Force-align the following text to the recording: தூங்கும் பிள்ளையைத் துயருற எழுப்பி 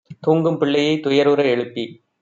தூங்கும் 0.19 0.57
பிள்ளையைத் 0.57 1.03
துயருற 1.07 1.41
எழுப்பி 1.45 1.85